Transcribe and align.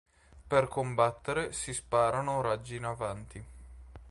Per 0.47 0.67
combattere 0.67 1.53
si 1.53 1.75
sparano 1.75 2.41
raggi 2.41 2.75
in 2.75 2.85
avanti. 2.85 3.45